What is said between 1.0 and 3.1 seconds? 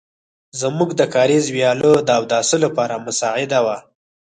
کاریز وياله د اوداسه لپاره